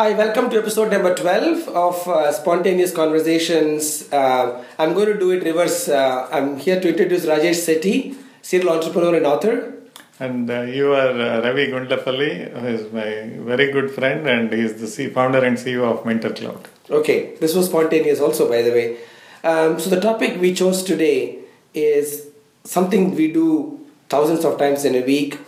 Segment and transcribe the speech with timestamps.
[0.00, 4.10] Hi, welcome to episode number 12 of uh, Spontaneous Conversations.
[4.10, 5.90] Uh, I'm going to do it reverse.
[5.90, 9.74] Uh, I'm here to introduce Rajesh Setty, serial entrepreneur and author.
[10.18, 14.60] And uh, you are uh, Ravi Gundlapalli, who is my very good friend, and he
[14.60, 16.66] is the C- founder and CEO of Mentor Cloud.
[16.88, 18.96] Okay, this was spontaneous also, by the way.
[19.44, 21.40] Um, so, the topic we chose today
[21.74, 22.26] is
[22.64, 25.38] something we do thousands of times in a week.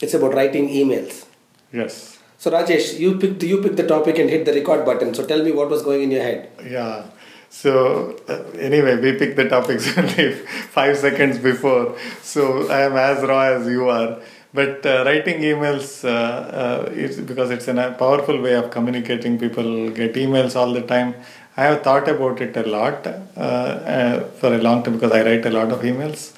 [0.00, 1.26] It's about writing emails.
[1.72, 2.15] Yes.
[2.38, 5.14] So Rajesh, you picked you picked the topic and hit the record button.
[5.14, 6.50] So tell me what was going in your head.
[6.64, 7.04] Yeah.
[7.48, 11.96] So uh, anyway, we picked the topics only five seconds before.
[12.22, 14.18] So I am as raw as you are.
[14.52, 19.38] But uh, writing emails uh, uh, is because it's a powerful way of communicating.
[19.38, 21.14] People get emails all the time.
[21.56, 25.22] I have thought about it a lot uh, uh, for a long time because I
[25.24, 26.32] write a lot of emails.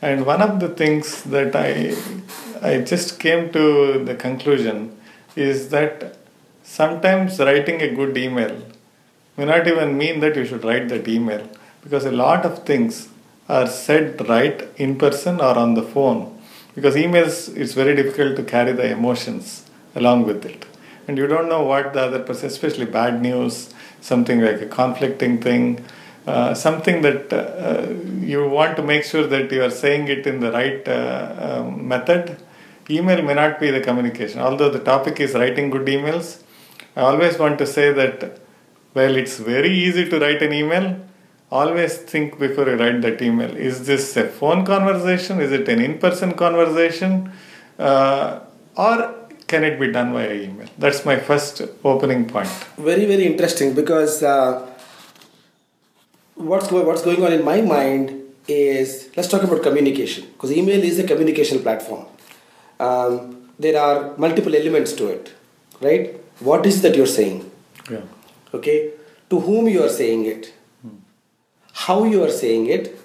[0.00, 1.94] And one of the things that I
[2.62, 4.96] I just came to the conclusion
[5.36, 6.16] is that
[6.62, 8.54] sometimes writing a good email
[9.36, 11.48] may not even mean that you should write that email
[11.82, 13.08] because a lot of things
[13.48, 16.20] are said right in person or on the phone
[16.74, 20.66] because emails it's very difficult to carry the emotions along with it.
[21.08, 25.40] And you don't know what the other person especially bad news something like a conflicting
[25.40, 25.84] thing
[26.26, 27.88] uh, something that uh,
[28.20, 31.88] you want to make sure that you are saying it in the right uh, um,
[31.88, 32.36] method
[32.90, 34.40] email may not be the communication.
[34.40, 36.42] Although the topic is writing good emails,
[36.96, 38.40] I always want to say that,
[38.94, 41.00] well, it's very easy to write an email.
[41.50, 43.56] Always think before you write that email.
[43.56, 45.40] Is this a phone conversation?
[45.40, 47.32] Is it an in person conversation?
[47.78, 48.40] Uh,
[48.76, 49.14] or
[49.46, 50.68] can it be done via email?
[50.78, 52.48] That's my first opening point.
[52.78, 54.66] Very, very interesting because uh,
[56.34, 58.16] what's, go- what's going on in my mind
[58.48, 62.06] is let's talk about communication because email is a communication platform
[62.80, 65.32] um, there are multiple elements to it,
[65.80, 66.16] right?
[66.40, 67.50] What is that you're saying?
[67.90, 68.02] Yeah.
[68.54, 68.92] Okay.
[69.28, 70.52] To whom you are saying it,
[70.84, 70.96] mm.
[71.72, 72.98] how you are saying it,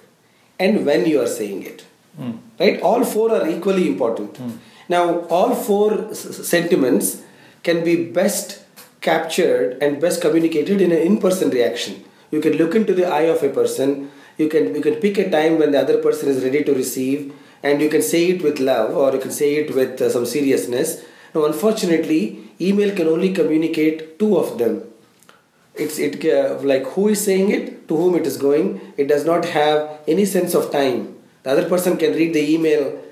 [0.58, 1.84] and when you are saying it.
[2.18, 2.38] Mm.
[2.58, 2.80] Right?
[2.80, 4.34] All four are equally important.
[4.34, 4.58] Mm.
[4.88, 7.22] Now, all four s- sentiments
[7.62, 8.64] can be best
[9.00, 12.04] captured and best communicated in an in-person reaction.
[12.30, 14.10] You can look into the eye of a person.
[14.38, 17.32] You can you can pick a time when the other person is ready to receive
[17.62, 20.26] and you can say it with love or you can say it with uh, some
[20.26, 21.04] seriousness.
[21.34, 24.82] Now, unfortunately, email can only communicate two of them.
[25.74, 28.80] It's it uh, like who is saying it, to whom it is going.
[28.96, 31.14] It does not have any sense of time.
[31.42, 33.02] The other person can read the email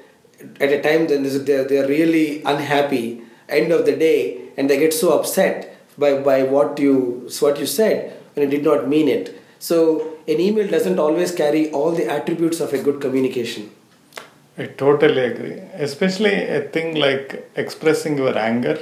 [0.61, 4.93] at a time then they're, they're really unhappy end of the day and they get
[4.93, 9.41] so upset by, by what you what you said when you did not mean it
[9.59, 13.71] so an email doesn't always carry all the attributes of a good communication
[14.57, 15.59] I totally agree.
[15.75, 18.79] Especially a thing like expressing your anger.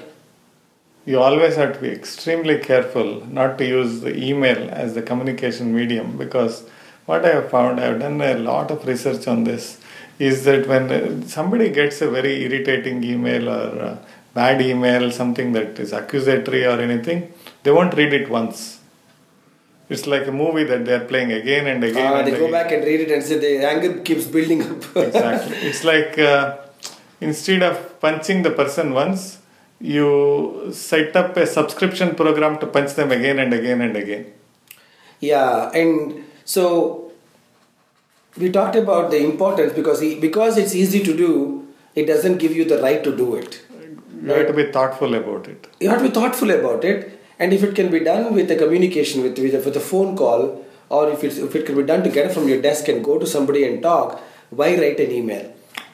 [1.06, 5.74] You always have to be extremely careful not to use the email as the communication
[5.74, 6.64] medium because
[7.06, 9.80] what I have found, I have done a lot of research on this,
[10.18, 13.98] is that when somebody gets a very irritating email or
[14.34, 17.32] bad email, something that is accusatory or anything,
[17.64, 18.78] they won't read it once
[19.92, 22.12] it's like a movie that they're playing again and again.
[22.12, 22.46] Uh, and they again.
[22.46, 24.96] go back and read it and say the anger keeps building up.
[24.96, 25.56] exactly.
[25.68, 26.58] It's like uh,
[27.20, 29.38] instead of punching the person once,
[29.80, 34.26] you set up a subscription program to punch them again and again and again.
[35.20, 37.12] Yeah, and so
[38.36, 41.32] we talked about the importance because because it's easy to do,
[41.94, 43.64] it doesn't give you the right to do it.
[43.70, 44.38] You right?
[44.38, 45.66] have to be thoughtful about it.
[45.80, 48.58] You have to be thoughtful about it and if it can be done with a
[48.64, 50.42] communication with with a, with a phone call
[50.88, 53.04] or if, it's, if it can be done to get it from your desk and
[53.04, 54.20] go to somebody and talk
[54.50, 55.46] why write an email?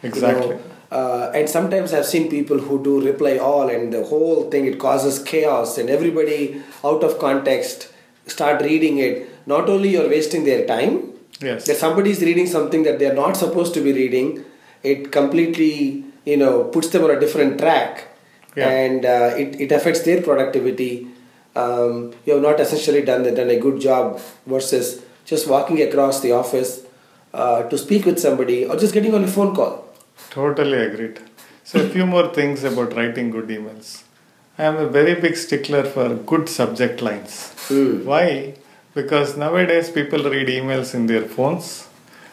[0.03, 0.49] Exactly.
[0.49, 0.61] You know?
[0.99, 4.79] uh, and sometimes i've seen people who do reply all and the whole thing it
[4.87, 6.41] causes chaos and everybody
[6.85, 7.93] out of context
[8.27, 9.27] start reading it.
[9.47, 10.95] Not only you're wasting their time
[11.41, 11.67] yes.
[11.67, 14.45] that somebody is reading something that they're not supposed to be reading
[14.83, 18.05] it completely you know puts them on a different track.
[18.57, 18.71] Yeah.
[18.71, 20.93] and uh, it, it affects their productivity
[21.57, 26.33] um, you have not essentially done, done a good job versus just walking across the
[26.33, 26.85] office
[27.35, 29.85] uh, to speak with somebody or just getting on a phone call.
[30.31, 31.21] Totally agreed.
[31.65, 34.03] So, a few more things about writing good emails.
[34.57, 37.55] I am a very big stickler for good subject lines.
[37.69, 38.05] Mm.
[38.05, 38.55] Why?
[38.95, 41.87] Because nowadays people read emails in their phones,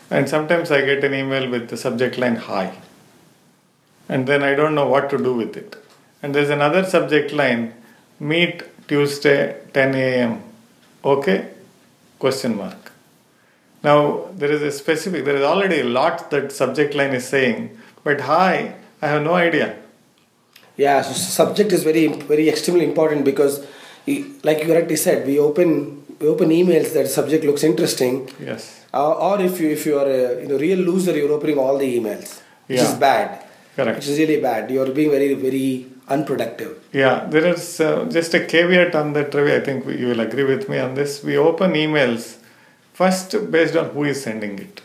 [0.10, 2.78] and sometimes I get an email with the subject line hi,
[4.10, 5.76] and then I don't know what to do with it.
[6.24, 7.74] And there's another subject line
[8.20, 10.44] meet Tuesday 10 a.m.
[11.04, 11.48] Okay?
[12.20, 12.92] Question mark.
[13.84, 15.26] Now there is a specific.
[15.26, 19.36] There is already a lot that subject line is saying, but hi, I have no
[19.36, 19.76] idea.
[20.78, 23.66] Yeah, so subject is very very extremely important because
[24.44, 28.86] like you correctly said, we open we open emails that subject looks interesting, Yes.
[28.94, 31.78] uh, or if you if you are a you know real loser, you're opening all
[31.78, 33.44] the emails, which is bad.
[33.76, 33.98] Correct.
[33.98, 34.72] Which is really bad.
[34.72, 36.84] You're being very very unproductive.
[36.92, 39.54] Yeah, there is uh, just a caveat on that, Ravi.
[39.54, 41.24] I think you will agree with me on this.
[41.24, 42.38] We open emails
[42.94, 44.82] first based on who is sending it.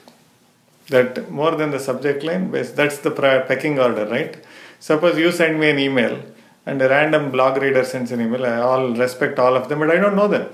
[0.89, 4.37] That more than the subject line, based, that's the prior pecking order, right?
[4.81, 6.21] Suppose you send me an email
[6.67, 8.45] and a random blog reader sends an email.
[8.45, 10.49] I all respect all of them, but I don't know them.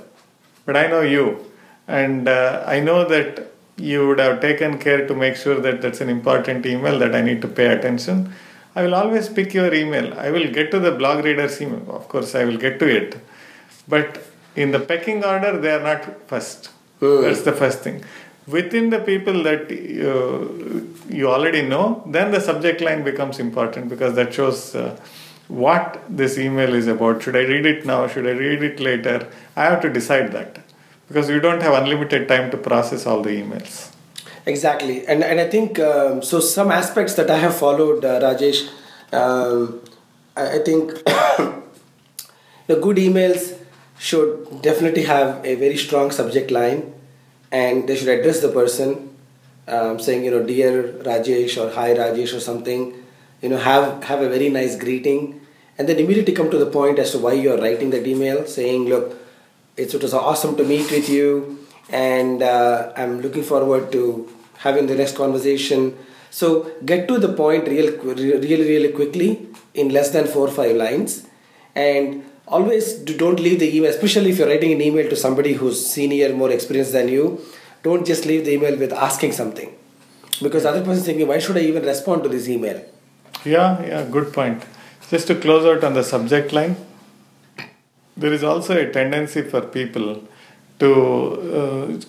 [0.64, 1.44] But I know you,
[1.86, 6.00] and uh, I know that you would have taken care to make sure that that's
[6.00, 8.32] an important email that I need to pay attention.
[8.76, 10.12] I will always pick your email.
[10.14, 11.84] I will get to the blog reader's email.
[11.98, 13.18] Of course, I will get to it.
[13.88, 14.22] But
[14.54, 16.66] in the pecking order, they are not first.
[17.00, 17.22] Hmm.
[17.22, 18.04] That's the first thing.
[18.46, 24.14] Within the people that you, you already know, then the subject line becomes important because
[24.14, 25.00] that shows uh,
[25.48, 27.22] what this email is about.
[27.22, 28.06] Should I read it now?
[28.06, 29.26] Should I read it later?
[29.56, 30.58] I have to decide that
[31.08, 33.95] because you don't have unlimited time to process all the emails.
[34.46, 36.38] Exactly, and and I think um, so.
[36.38, 38.70] Some aspects that I have followed, uh, Rajesh.
[39.12, 39.80] Um,
[40.36, 40.92] I, I think
[42.66, 43.58] the good emails
[43.98, 46.94] should definitely have a very strong subject line,
[47.50, 49.16] and they should address the person,
[49.66, 52.94] um, saying you know, dear Rajesh or hi Rajesh or something.
[53.42, 55.40] You know, have have a very nice greeting,
[55.76, 58.46] and then immediately come to the point as to why you are writing that email,
[58.46, 59.18] saying, look,
[59.76, 61.58] it's, it was awesome to meet with you
[61.90, 64.28] and uh, i'm looking forward to
[64.58, 65.96] having the next conversation.
[66.30, 70.76] So get to the point real really really quickly in less than four or five
[70.76, 71.26] lines.
[71.74, 75.54] And always do- don't leave the email especially if you're writing an email to somebody
[75.54, 77.40] who's senior more experienced than you
[77.82, 79.74] don't just leave the email with asking something.
[80.42, 82.84] Because other person thinking why should i even respond to this email?
[83.44, 84.64] Yeah, yeah, good point.
[85.10, 86.76] Just to close out on the subject line,
[88.16, 90.22] there is also a tendency for people
[90.80, 90.92] to
[91.60, 92.00] uh,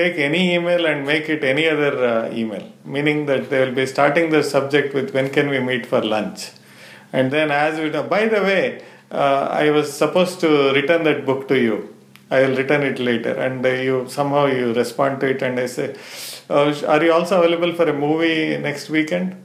[0.00, 2.64] take any email and make it any other uh, email,
[2.94, 6.50] meaning that they will be starting the subject with when can we meet for lunch.
[7.12, 11.24] And then, as we know, by the way, uh, I was supposed to return that
[11.28, 11.76] book to you.
[12.30, 15.66] I will return it later, and uh, you somehow you respond to it, and I
[15.76, 15.86] say,
[16.50, 19.36] uh, "Are you also available for a movie next weekend?"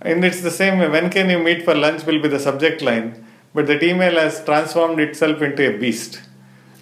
[0.00, 0.88] And it's the same way.
[0.96, 3.08] When can you meet for lunch will be the subject line,
[3.54, 6.20] but that email has transformed itself into a beast.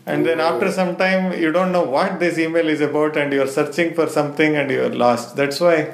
[0.04, 0.44] And then oh.
[0.44, 4.08] after some time, you don't know what this email is about, and you're searching for
[4.08, 5.36] something and you're lost.
[5.36, 5.92] That's why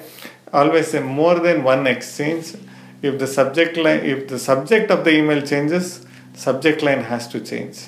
[0.53, 2.55] I always say more than one exchange.
[3.03, 7.41] If the subject line, if the subject of the email changes, subject line has to
[7.41, 7.87] change.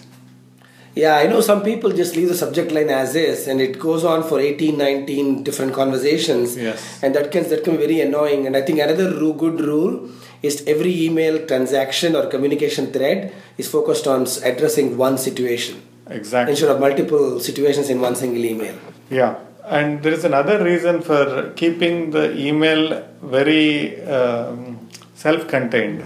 [0.95, 4.05] Yeah, I know some people just leave the subject line as is and it goes
[4.05, 6.57] on for 18, 19 different conversations.
[6.57, 7.03] Yes.
[7.03, 8.47] And that can, that can be very annoying.
[8.47, 10.11] And I think another good rule
[10.43, 16.53] is every email transaction or communication thread is focused on addressing one situation Exactly.
[16.53, 18.75] instead of multiple situations in one single email.
[19.11, 26.03] Yeah, and there is another reason for keeping the email very um, self-contained.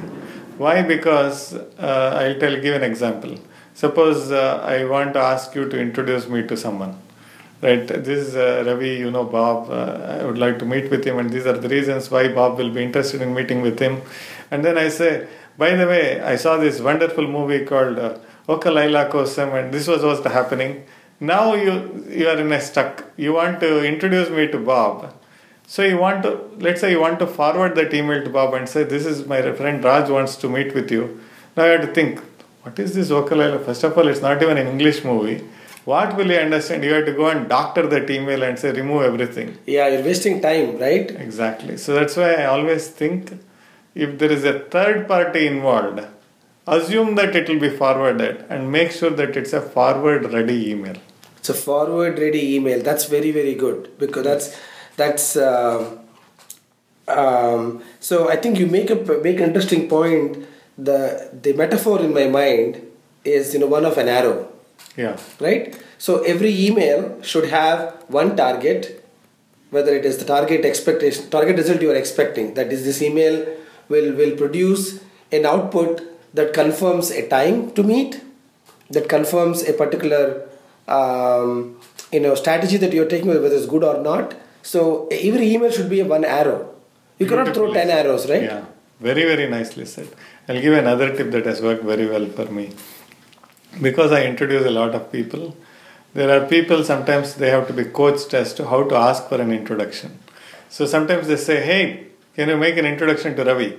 [0.58, 0.82] Why?
[0.82, 3.38] Because uh, I'll tell give an example.
[3.74, 7.00] Suppose uh, I want to ask you to introduce me to someone.
[7.62, 9.70] Right, this is uh, Ravi, you know Bob.
[9.70, 12.58] Uh, I would like to meet with him, and these are the reasons why Bob
[12.58, 14.02] will be interested in meeting with him.
[14.50, 15.26] And then I say,
[15.56, 20.28] by the way, I saw this wonderful movie called Kosam, and this was what's the
[20.28, 20.84] happening.
[21.20, 23.04] Now you you are in a stuck.
[23.16, 25.14] You want to introduce me to Bob.
[25.66, 28.68] So you want to let's say you want to forward that email to Bob and
[28.68, 31.20] say this is my friend Raj wants to meet with you.
[31.56, 32.20] Now you have to think,
[32.62, 33.58] what is this Oka Laila?
[33.60, 35.44] First of all, it's not even an English movie.
[35.84, 36.82] What will he understand?
[36.82, 39.58] You have to go and doctor that email and say remove everything.
[39.66, 41.10] Yeah, you're wasting time, right?
[41.10, 41.76] Exactly.
[41.76, 43.32] So that's why I always think
[43.94, 46.00] if there is a third party involved,
[46.66, 50.96] assume that it will be forwarded and make sure that it's a forward ready email.
[51.38, 52.82] It's a forward ready email.
[52.82, 54.60] That's very very good because that's
[54.96, 55.36] that's.
[55.36, 55.98] Um,
[57.06, 60.46] um, so I think you make a make an interesting point.
[60.78, 62.80] The the metaphor in my mind
[63.24, 64.48] is you know one of an arrow,
[64.96, 65.16] Yeah.
[65.40, 65.78] right?
[65.98, 69.04] So every email should have one target,
[69.70, 72.54] whether it is the target expectation, target result you are expecting.
[72.54, 73.46] That is, this email
[73.88, 76.02] will will produce an output
[76.34, 78.20] that confirms a time to meet,
[78.90, 80.46] that confirms a particular
[80.88, 81.80] um,
[82.12, 84.34] you know strategy that you're taking, whether it's good or not.
[84.62, 86.74] So every email should be a one arrow.
[87.18, 88.42] You cannot throw ten arrows, right?
[88.42, 88.64] Yeah,
[89.00, 90.08] very, very nicely said.
[90.48, 92.70] I'll give another tip that has worked very well for me.
[93.80, 95.56] Because I introduce a lot of people,
[96.14, 99.40] there are people sometimes they have to be coached as to how to ask for
[99.40, 100.18] an introduction.
[100.68, 103.76] So sometimes they say, Hey, can you make an introduction to Ravi?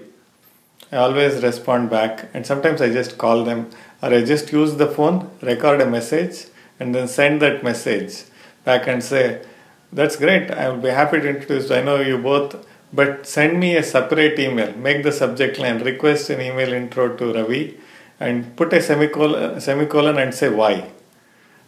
[0.92, 3.70] I always respond back, and sometimes I just call them,
[4.02, 6.46] or I just use the phone, record a message,
[6.80, 8.24] and then send that message
[8.64, 9.42] back and say,
[9.92, 11.72] That's great, I will be happy to introduce.
[11.72, 14.74] I know you both, but send me a separate email.
[14.76, 17.80] Make the subject line request an email intro to Ravi
[18.20, 20.92] and put a semicolon, semicolon and say why.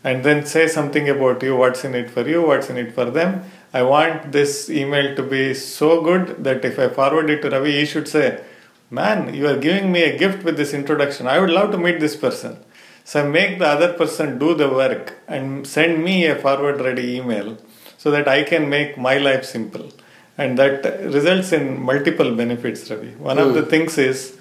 [0.04, 3.06] And then say something about you, what's in it for you, what's in it for
[3.06, 3.44] them.
[3.74, 7.72] I want this email to be so good that if I forward it to Ravi,
[7.74, 8.42] he should say,
[8.90, 11.28] Man, you are giving me a gift with this introduction.
[11.28, 12.58] I would love to meet this person.
[13.04, 17.58] So make the other person do the work and send me a forward ready email
[17.98, 19.92] so that I can make my life simple.
[20.38, 23.12] And that results in multiple benefits, Ravi.
[23.16, 23.48] One mm.
[23.48, 23.70] of the hmm.
[23.70, 24.38] things is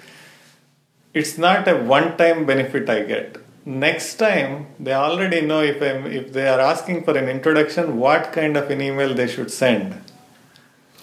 [1.13, 3.37] it's not a one time benefit I get.
[3.65, 8.31] Next time they already know if I'm if they are asking for an introduction, what
[8.31, 9.99] kind of an email they should send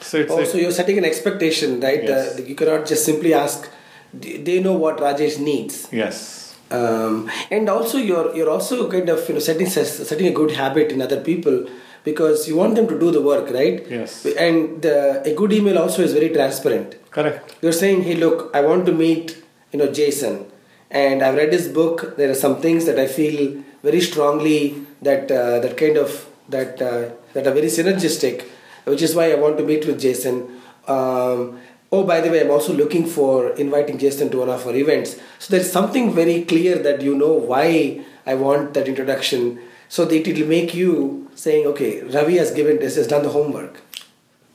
[0.01, 2.03] so it's also, you're setting an expectation, right?
[2.03, 2.39] Yes.
[2.39, 3.71] Uh, you cannot just simply ask.
[4.13, 5.89] They know what Rajesh needs.
[5.91, 6.57] Yes.
[6.71, 10.93] Um, and also, you're you're also kind of you know setting setting a good habit
[10.93, 11.67] in other people
[12.05, 13.85] because you want them to do the work, right?
[13.89, 14.25] Yes.
[14.27, 16.97] And the, a good email also is very transparent.
[17.11, 17.57] Correct.
[17.63, 20.47] You're saying, hey, look, I want to meet you know Jason,
[20.91, 22.17] and I've read his book.
[22.17, 26.81] There are some things that I feel very strongly that uh, that kind of that
[26.81, 28.45] uh, that are very synergistic
[28.85, 30.61] which is why I want to meet with Jason.
[30.87, 31.61] Um,
[31.91, 35.17] oh, by the way, I'm also looking for inviting Jason to one of our events.
[35.39, 39.61] So there's something very clear that you know why I want that introduction.
[39.89, 43.29] So that it will make you saying, okay, Ravi has given this, has done the
[43.29, 43.81] homework.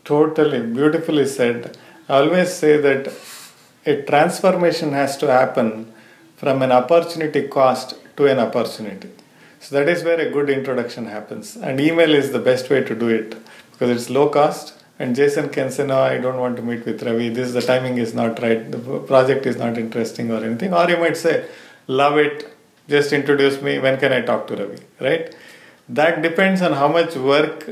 [0.04, 1.78] Totally, beautifully said.
[2.10, 3.14] I always say that
[3.86, 5.94] a transformation has to happen
[6.36, 9.10] from an opportunity cost to an opportunity.
[9.60, 11.56] So that is where a good introduction happens.
[11.56, 13.36] And email is the best way to do it
[13.80, 17.02] because it's low cost and Jason can say, No, I don't want to meet with
[17.02, 17.30] Ravi.
[17.30, 18.70] This the timing is not right.
[18.70, 20.74] The project is not interesting or anything.
[20.74, 21.46] Or you might say,
[21.88, 22.54] Love it.
[22.90, 23.80] Just introduce me.
[23.80, 24.80] When can I talk to Ravi?
[25.00, 25.34] Right?
[25.88, 27.70] That depends on how much work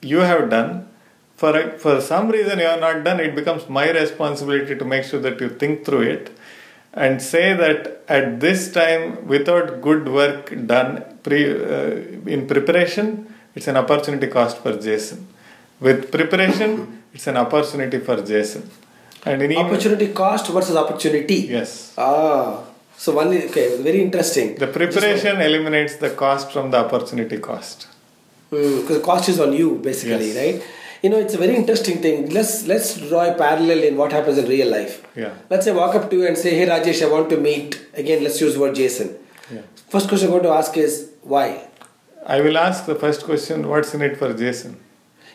[0.00, 0.88] you have done.
[1.36, 5.20] For, for some reason you have not done, it becomes my responsibility to make sure
[5.20, 6.36] that you think through it
[6.92, 11.90] and say that at this time, without good work done pre, uh,
[12.26, 15.26] in preparation, it's an opportunity cost for Jason
[15.80, 18.68] with preparation, it's an opportunity for Jason.
[19.24, 21.40] And in opportunity cost versus opportunity.
[21.58, 21.94] Yes.
[21.98, 22.64] Ah.
[22.96, 24.56] So one okay, very interesting.
[24.56, 27.88] The preparation eliminates the cost from the opportunity cost.
[28.50, 30.36] Because mm, cost is on you basically, yes.
[30.36, 30.70] right?
[31.02, 32.28] You know, it's a very interesting thing.
[32.30, 35.02] Let's let's draw a parallel in what happens in real life.
[35.16, 35.32] Yeah.
[35.48, 38.22] Let's say walk up to you and say, Hey Rajesh, I want to meet again,
[38.22, 39.16] let's use the word Jason.
[39.50, 39.62] Yeah.
[39.88, 41.68] First question I'm going to ask is why?
[42.26, 44.78] I will ask the first question, what's in it for Jason?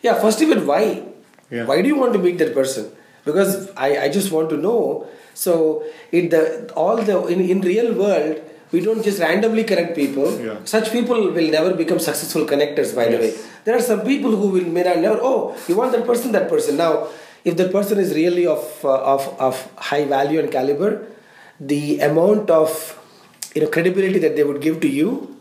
[0.01, 1.03] Yeah, first even why?
[1.49, 1.65] Yeah.
[1.65, 2.91] Why do you want to meet that person?
[3.23, 5.07] Because I, I just want to know.
[5.33, 10.39] So it the all the in, in real world we don't just randomly connect people.
[10.39, 10.57] Yeah.
[10.65, 12.95] Such people will never become successful connectors.
[12.95, 13.11] By yes.
[13.11, 13.33] the way,
[13.63, 15.19] there are some people who will may not never.
[15.21, 16.77] Oh, you want that person, that person.
[16.77, 17.07] Now,
[17.43, 21.07] if that person is really of uh, of of high value and caliber,
[21.59, 22.99] the amount of
[23.53, 25.34] you know credibility that they would give to you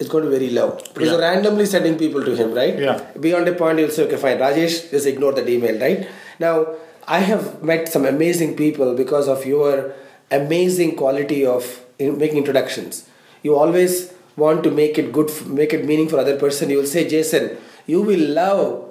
[0.00, 1.12] is going to be very low because yeah.
[1.12, 2.76] you're randomly sending people to him, right?
[2.78, 3.00] Yeah.
[3.20, 6.08] Beyond a point, you'll say, okay, fine, Rajesh, just ignore that email, right?
[6.38, 6.74] Now,
[7.06, 9.94] I have met some amazing people because of your
[10.30, 13.08] amazing quality of making introductions.
[13.42, 16.70] You always want to make it good, make it meaning for other person.
[16.70, 18.86] You will say, Jason, you will love.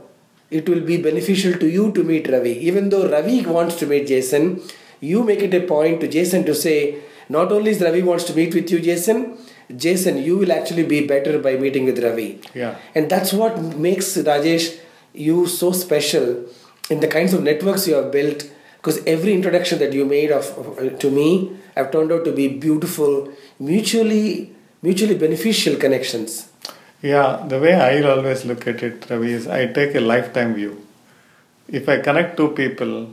[0.51, 2.51] It will be beneficial to you to meet Ravi.
[2.67, 4.61] Even though Ravi wants to meet Jason,
[4.99, 8.35] you make it a point to Jason to say, not only is Ravi wants to
[8.35, 9.37] meet with you, Jason,
[9.75, 12.41] Jason, you will actually be better by meeting with Ravi.
[12.53, 12.77] Yeah.
[12.95, 14.79] And that's what makes Rajesh
[15.13, 16.45] you so special
[16.89, 18.49] in the kinds of networks you have built.
[18.77, 22.31] Because every introduction that you made of, of uh, to me have turned out to
[22.31, 26.49] be beautiful, mutually mutually beneficial connections.
[27.01, 30.85] Yeah, the way I always look at it, Ravi, is I take a lifetime view.
[31.67, 33.09] If I connect two people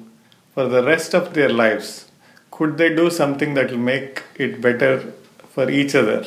[0.55, 2.09] for the rest of their lives,
[2.51, 5.13] could they do something that will make it better
[5.51, 6.25] for each other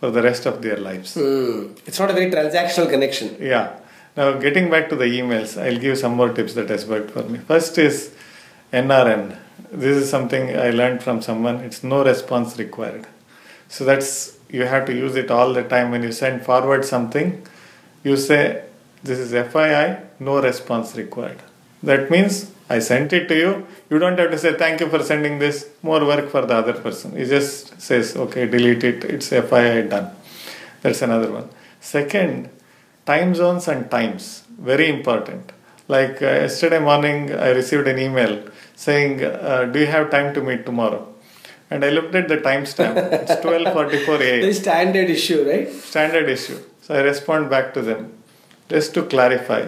[0.00, 1.14] for the rest of their lives.
[1.14, 1.78] Mm.
[1.86, 3.36] It's not a very transactional connection.
[3.38, 3.78] Yeah.
[4.16, 7.22] Now, getting back to the emails, I'll give some more tips that has worked for
[7.22, 7.38] me.
[7.38, 8.12] First is
[8.72, 9.36] NRN.
[9.70, 11.56] This is something I learned from someone.
[11.56, 13.06] It's no response required.
[13.68, 17.46] So that's you have to use it all the time when you send forward something.
[18.02, 18.64] You say
[19.04, 21.38] this is FYI, no response required.
[21.82, 23.66] That means I sent it to you.
[23.90, 25.68] You don't have to say thank you for sending this.
[25.82, 27.16] More work for the other person.
[27.16, 29.04] He just says okay, delete it.
[29.04, 30.10] It's FYI done.
[30.82, 31.48] That's another one.
[31.80, 32.48] Second,
[33.06, 35.52] time zones and times very important.
[35.88, 38.34] Like uh, yesterday morning, I received an email
[38.76, 41.02] saying, uh, "Do you have time to meet tomorrow?"
[41.70, 42.96] And I looked at the timestamp.
[43.20, 44.40] It's 12:44 a.m.
[44.42, 45.68] The standard issue, right?
[45.72, 46.58] Standard issue.
[46.82, 48.12] So I respond back to them,
[48.68, 49.62] just to clarify.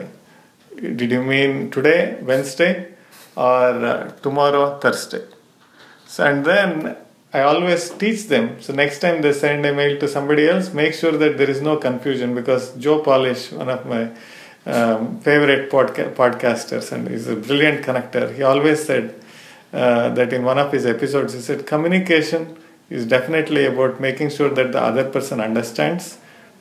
[1.01, 2.92] Did you mean today, Wednesday,
[3.37, 5.25] or uh, tomorrow, Thursday?
[6.07, 6.97] So and then
[7.33, 8.61] I always teach them.
[8.61, 11.63] So next time they send a mail to somebody else, make sure that there is
[11.63, 14.11] no confusion because Joe Polish, one of my
[14.67, 18.35] um, favorite podca- podcasters, and he's a brilliant connector.
[18.35, 19.15] He always said
[19.73, 22.57] uh, that in one of his episodes, he said communication
[22.91, 26.19] is definitely about making sure that the other person understands.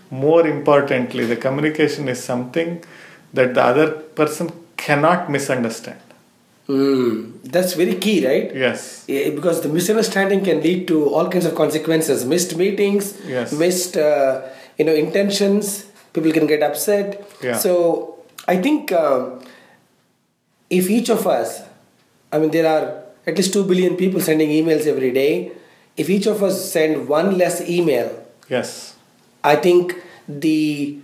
[0.09, 2.83] More importantly, the communication is something
[3.33, 5.99] that the other person cannot misunderstand.
[6.71, 7.13] Mm,
[7.55, 8.47] that's very key, right?
[8.63, 9.03] Yes.
[9.37, 13.51] Because the misunderstanding can lead to all kinds of consequences missed meetings Yes.
[13.63, 14.41] missed uh,
[14.77, 15.71] you know intentions
[16.13, 17.07] people can get upset
[17.47, 17.57] Yeah.
[17.65, 17.71] so
[18.53, 19.21] i think um,
[20.79, 21.49] if each of us
[22.31, 22.83] i mean there are
[23.29, 25.31] at least 2 billion people sending emails every day
[25.97, 28.09] if each of us send one less email
[28.49, 28.95] Yes.
[29.43, 29.95] I think
[30.27, 30.99] the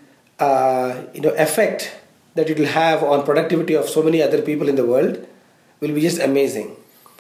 [0.48, 1.92] uh, you know effect
[2.36, 5.16] that it will have on productivity of so many other people in the world
[5.80, 6.76] will be just amazing.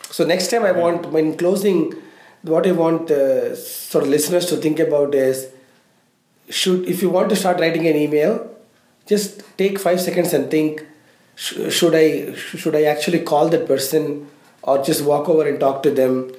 [0.09, 1.93] So next time I want when closing,
[2.43, 5.49] what I want uh, sort of listeners to think about is
[6.49, 8.49] should if you want to start writing an email,
[9.05, 10.85] just take five seconds and think
[11.35, 14.27] sh- should I should I actually call that person
[14.63, 16.33] or just walk over and talk to them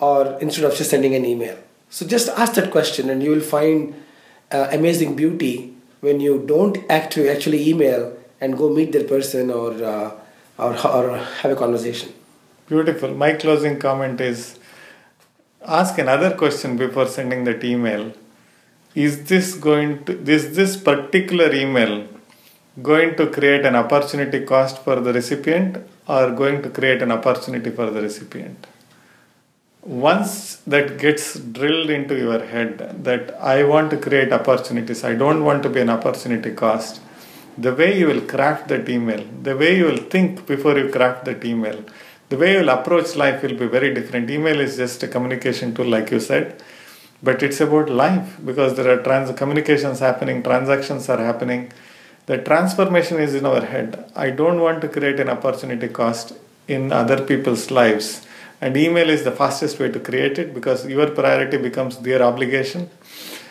[0.00, 1.56] or instead of just sending an email.
[1.90, 3.94] So just ask that question and you will find
[4.50, 9.72] uh, amazing beauty when you don't actually actually email and go meet that person or
[9.84, 10.10] uh,
[10.62, 12.12] or, or have a conversation.
[12.68, 13.14] Beautiful.
[13.14, 14.58] My closing comment is
[15.64, 18.12] ask another question before sending that email.
[18.94, 22.06] Is this going to is this particular email
[22.82, 25.78] going to create an opportunity cost for the recipient
[26.08, 28.66] or going to create an opportunity for the recipient?
[29.82, 35.44] Once that gets drilled into your head that I want to create opportunities, I don't
[35.44, 37.00] want to be an opportunity cost,
[37.58, 41.24] the way you will craft that email, the way you will think before you craft
[41.26, 41.84] that email,
[42.28, 44.30] the way you will approach life will be very different.
[44.30, 46.62] Email is just a communication tool, like you said,
[47.22, 51.70] but it's about life because there are trans communications happening, transactions are happening.
[52.26, 54.10] The transformation is in our head.
[54.16, 56.34] I don't want to create an opportunity cost
[56.68, 58.26] in other people's lives.
[58.60, 62.90] And email is the fastest way to create it because your priority becomes their obligation.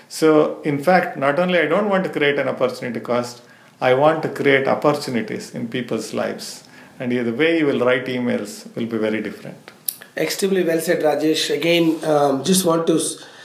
[0.07, 3.41] So, in fact, not only I don't want to create an opportunity cost,
[3.81, 6.63] I want to create opportunities in people's lives.
[6.99, 9.71] And the way you will write emails will be very different.
[10.15, 11.53] Extremely well said, Rajesh.
[11.53, 12.99] Again, um, just want to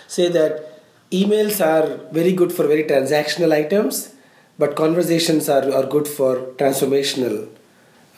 [0.06, 4.14] say that emails are very good for very transactional items,
[4.58, 7.48] but conversations are, are good for transformational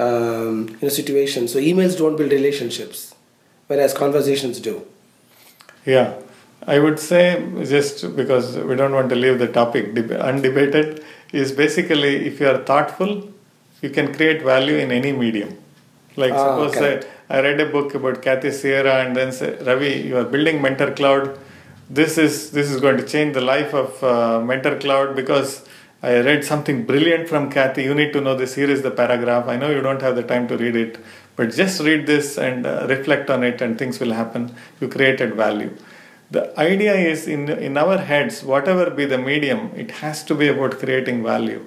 [0.00, 1.52] um, you know, situations.
[1.52, 3.14] So emails don't build relationships,
[3.68, 4.84] whereas conversations do.
[5.86, 6.14] Yeah,
[6.66, 11.52] I would say just because we don't want to leave the topic deb- undebated, is
[11.52, 13.28] basically if you are thoughtful,
[13.82, 15.56] you can create value in any medium.
[16.16, 17.06] Like Ah, suppose correct.
[17.30, 20.60] I, I read a book about Kathy Sierra and then say, Ravi, you are building
[20.60, 21.38] Mentor Cloud.
[21.90, 25.64] This is this is going to change the life of uh, Mentor Cloud because
[26.02, 27.84] I read something brilliant from Kathy.
[27.84, 28.54] You need to know this.
[28.54, 29.48] Here is the paragraph.
[29.48, 30.98] I know you don't have the time to read it,
[31.36, 34.54] but just read this and uh, reflect on it, and things will happen.
[34.80, 35.70] You created value.
[36.30, 40.48] The idea is in in our heads, whatever be the medium, it has to be
[40.48, 41.60] about creating value,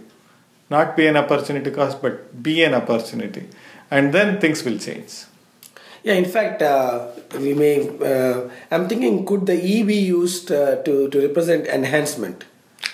[0.69, 3.43] not be an opportunity cost, but be an opportunity,
[3.89, 5.13] and then things will change.
[6.03, 7.07] Yeah, in fact, uh,
[7.39, 7.73] we may.
[8.11, 12.45] Uh, I'm thinking, could the E be used uh, to to represent enhancement?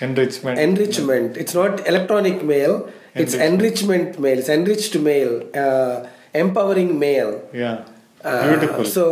[0.06, 0.58] Enrichment.
[0.60, 2.74] enrichment it's not electronic mail
[3.22, 3.54] it's Enrichment.
[3.54, 5.30] enrichment mail it's enriched mail
[5.62, 6.06] uh,
[6.42, 7.78] empowering mail Yeah.
[8.24, 8.84] Uh, Beautiful.
[8.84, 9.02] so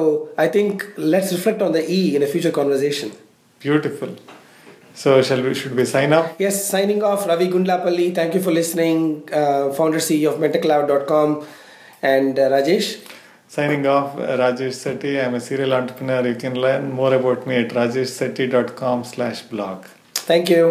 [0.44, 3.12] i think let's reflect on the e in a future conversation
[3.60, 4.10] Beautiful.
[4.94, 5.52] So shall we?
[5.54, 6.26] Should we sign off?
[6.44, 8.98] yes signing off ravi gundlapalli thank you for listening
[9.40, 11.28] uh, founder ceo of mentorcloud.com
[12.14, 12.88] and uh, rajesh
[13.56, 15.12] Signing off, uh, Rajesh Setty.
[15.24, 16.26] I'm a serial entrepreneur.
[16.26, 19.84] You can learn more about me at rajeshsetty.com slash blog.
[20.30, 20.64] thank you